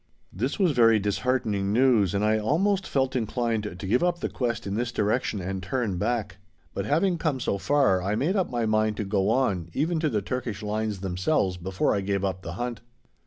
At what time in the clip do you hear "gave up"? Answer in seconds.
12.01-12.41